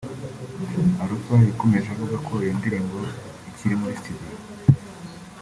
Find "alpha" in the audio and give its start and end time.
1.03-1.35